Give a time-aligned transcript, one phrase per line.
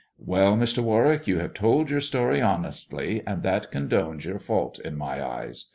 [0.25, 0.81] Well, Mr.
[0.81, 5.67] Warwick, you have told your story honestly, and that condones your fault in my eyes.